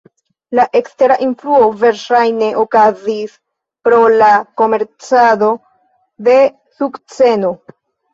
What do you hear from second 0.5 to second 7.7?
La ekstera influo verŝajne okazis pro la komercado de sukceno.